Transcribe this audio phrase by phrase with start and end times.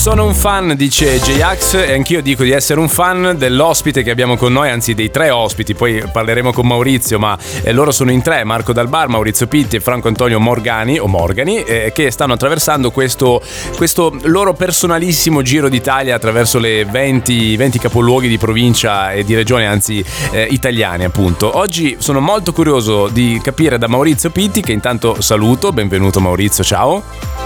[0.00, 4.38] Sono un fan, dice J-Ax, e anch'io dico di essere un fan dell'ospite che abbiamo
[4.38, 8.22] con noi, anzi dei tre ospiti, poi parleremo con Maurizio, ma eh, loro sono in
[8.22, 12.90] tre, Marco Dalbar, Maurizio Pitti e Franco Antonio Morgani, o Morgani, eh, che stanno attraversando
[12.90, 13.42] questo,
[13.76, 19.66] questo, loro personalissimo giro d'Italia attraverso le 20, 20 capoluoghi di provincia e di regione,
[19.66, 21.58] anzi eh, italiane appunto.
[21.58, 27.39] Oggi sono molto curioso di capire da Maurizio Pitti, che intanto saluto, benvenuto Maurizio, ciao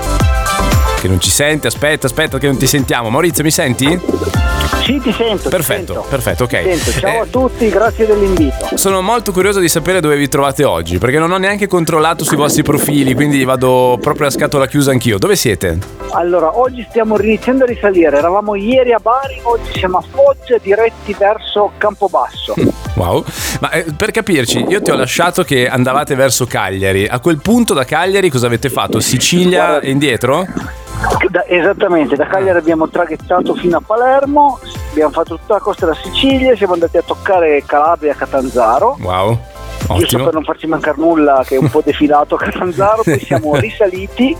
[1.04, 1.66] che non ci sente.
[1.66, 3.10] Aspetta, aspetta, che non ti sentiamo.
[3.10, 3.86] Maurizio, mi senti?
[4.84, 5.50] Sì, ti sento.
[5.50, 6.06] Perfetto, ti sento.
[6.08, 6.50] perfetto, ok.
[6.50, 6.90] Sento.
[6.98, 8.76] Ciao eh, a tutti, grazie dell'invito.
[8.76, 12.38] Sono molto curioso di sapere dove vi trovate oggi, perché non ho neanche controllato sui
[12.38, 15.18] vostri profili, quindi vado proprio a scatola chiusa anch'io.
[15.18, 15.78] Dove siete?
[16.12, 18.16] Allora, oggi stiamo iniziando a risalire.
[18.16, 22.54] Eravamo ieri a Bari, oggi siamo a Foggia, diretti verso Campobasso.
[22.94, 23.24] Wow,
[23.58, 27.08] ma eh, per capirci, io ti ho lasciato che andavate verso Cagliari.
[27.08, 29.00] A quel punto da Cagliari cosa avete fatto?
[29.00, 30.46] Sicilia e indietro?
[31.30, 34.58] Da, esattamente, da Cagliari abbiamo traghettato fino a Palermo,
[34.90, 38.96] abbiamo fatto tutta la costa della Sicilia, siamo andati a toccare Calabria Catanzaro.
[39.00, 39.38] Wow.
[39.82, 39.98] Ottimo.
[39.98, 43.56] Giusto per non farci mancare nulla, che è un po' defilato a Catanzaro, poi siamo
[43.56, 44.36] risaliti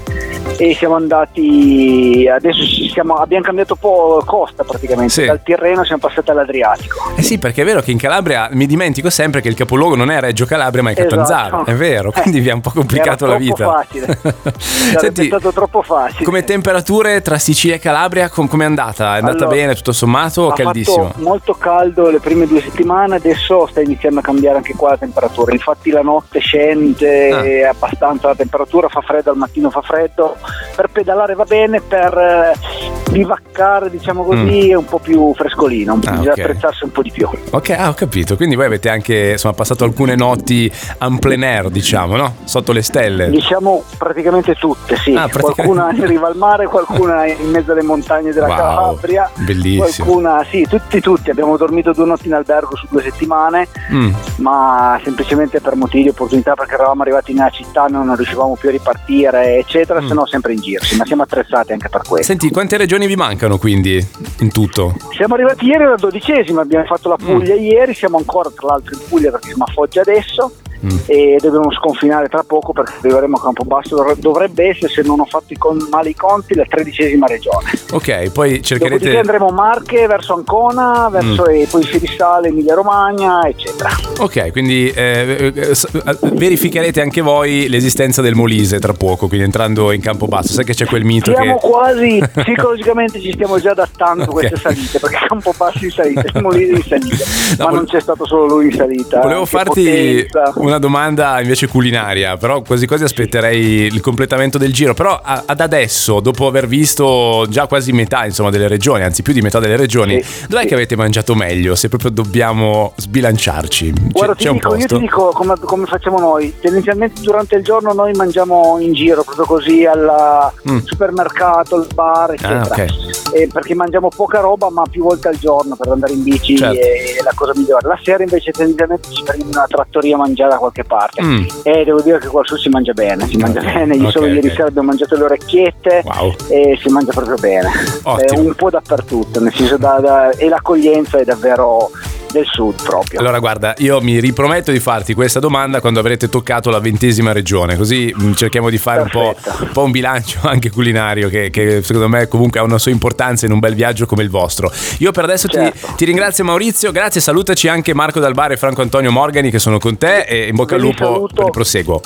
[0.57, 5.25] e siamo andati adesso siamo, abbiamo cambiato un po' costa praticamente sì.
[5.25, 9.11] dal Tirreno siamo passati all'Adriatico eh sì perché è vero che in Calabria mi dimentico
[9.11, 11.71] sempre che il capoluogo non è Reggio Calabria ma è Catanzaro esatto.
[11.71, 14.19] è vero quindi vi ha un po' complicato la vita facile
[14.59, 19.17] Senti, è stato troppo facile come temperature tra Sicilia e Calabria com- com'è andata?
[19.17, 21.13] è andata allora, bene tutto sommato o caldissimo?
[21.17, 25.53] molto caldo le prime due settimane adesso sta iniziando a cambiare anche qua la temperatura
[25.53, 27.71] infatti la notte scende ah.
[27.71, 30.34] abbastanza la temperatura fa freddo al mattino fa freddo
[30.75, 34.71] per pedalare va bene, per eh, bivaccare, diciamo così, mm.
[34.71, 36.45] è un po' più frescolino, ah, bisogna okay.
[36.45, 37.29] apprezzarsi un po' di più.
[37.51, 38.37] Ok, ah, ho capito.
[38.37, 42.35] Quindi voi avete anche insomma, passato alcune notti en plein air, diciamo, no?
[42.45, 43.31] Sotto le stelle.
[43.31, 45.15] Diciamo praticamente tutte, sì.
[45.15, 45.63] Ah, praticamente...
[45.63, 49.31] Qualcuna in riva al mare, qualcuna in mezzo alle montagne della wow, Calabria.
[49.37, 50.07] Bellissimo.
[50.07, 51.31] Qualcuna, sì, tutti, tutti.
[51.31, 54.13] Abbiamo dormito due notti in albergo su due settimane, mm.
[54.37, 58.73] ma semplicemente per motivi di opportunità, perché eravamo arrivati nella città, non riuscivamo più a
[58.73, 60.09] ripartire, eccetera, mm.
[60.09, 60.83] se no sempre in giro.
[60.97, 62.27] Ma siamo attrezzati anche per questo.
[62.27, 64.05] Senti, quante regioni vi mancano quindi
[64.41, 64.95] in tutto?
[65.15, 67.59] Siamo arrivati ieri alla dodicesima, abbiamo fatto la Puglia mm.
[67.59, 70.53] ieri, siamo ancora tra l'altro in Puglia perché siamo a Foggia adesso
[70.85, 70.99] mm.
[71.07, 75.53] e dobbiamo sconfinare tra poco perché arriveremo a Campobasso, dovrebbe essere se non ho fatto
[75.53, 77.71] i con, male i conti la tredicesima regione.
[77.93, 78.99] Ok, poi cercherete...
[78.99, 81.55] Dopodiché andremo Marche, verso Ancona, verso mm.
[81.55, 83.91] e poi Firisale, Emilia Romagna, eccetera.
[84.19, 89.93] Ok, quindi eh, eh, eh, verificherete anche voi l'esistenza del Molise tra poco, quindi entrando
[89.93, 91.67] in Campobasso, sai che c'è quel mito Siamo che...
[91.67, 94.49] quasi, psicologicamente ci stiamo già adattando a okay.
[94.49, 97.25] queste salite, perché Campobasso in salita, il Molise in salita,
[97.59, 99.21] no, ma vol- non c'è stato solo lui in salita.
[99.21, 100.53] Volevo farti potenza.
[100.57, 104.95] una una domanda invece culinaria, però quasi quasi aspetterei il completamento del giro.
[104.95, 109.41] Però ad adesso, dopo aver visto già quasi metà insomma, delle regioni, anzi più di
[109.41, 111.75] metà delle regioni, sì, dov'è che avete mangiato meglio?
[111.75, 113.93] Se proprio dobbiamo sbilanciarci.
[114.11, 116.55] Guarda, c'è, c'è dico, io ti dico come, come, facciamo noi.
[116.61, 120.79] Tendenzialmente durante il giorno noi mangiamo in giro, proprio così al mm.
[120.85, 122.63] supermercato, al bar, eccetera.
[122.63, 122.89] Ah, okay.
[123.33, 126.81] eh, perché mangiamo poca roba, ma più volte al giorno per andare in bici certo.
[126.81, 127.87] è la cosa migliore.
[127.87, 131.23] La sera invece tendenzialmente ci prendiamo in una trattoria a mangiare da qualche parte.
[131.23, 131.45] Mm.
[131.63, 133.95] E devo dire che qua su si mangia bene, si mangia bene.
[133.95, 134.37] Io okay, solo okay.
[134.37, 136.35] ieri sera abbiamo mangiato le orecchiette wow.
[136.49, 137.71] e si mangia proprio bene.
[138.03, 141.91] È un po' dappertutto, nel senso da, da, e l'accoglienza è davvero
[142.35, 143.21] del sud proprio.
[143.21, 147.77] Allora guarda, io mi riprometto di farti questa domanda quando avrete toccato la ventesima regione,
[147.77, 151.83] così mm, cerchiamo di fare un po', un po', un bilancio anche culinario che, che,
[151.83, 154.71] secondo me comunque ha una sua importanza in un bel viaggio come il vostro.
[154.99, 155.87] Io per adesso certo.
[155.87, 159.79] ti, ti, ringrazio Maurizio, grazie, salutaci anche Marco Dalbare e Franco Antonio Morgani che sono
[159.79, 162.01] con te e in bocca al lupo per il proseguo.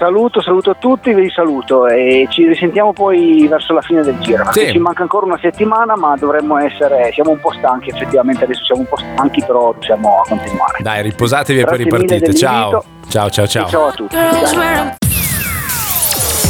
[0.00, 4.50] Saluto, saluto a tutti, vi saluto e ci risentiamo poi verso la fine del giro.
[4.50, 4.70] Sì.
[4.70, 8.80] Ci manca ancora una settimana, ma dovremmo essere, siamo un po' stanchi, effettivamente adesso siamo
[8.80, 10.78] un po' stanchi, però riusciamo a continuare.
[10.80, 12.34] Dai, riposatevi e poi ripartite.
[12.34, 12.82] Ciao.
[13.10, 13.68] Ciao, ciao, ciao.
[13.68, 14.16] ciao a tutti.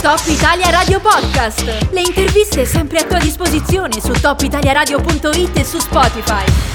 [0.00, 1.88] Top Italia Radio Podcast.
[1.91, 6.69] Le interviste sempre a tua disposizione su topitaliaradio.it e su Spotify.